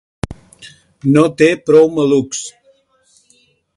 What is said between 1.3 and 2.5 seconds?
té prou malucs.